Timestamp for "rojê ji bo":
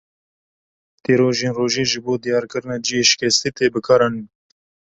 1.57-2.13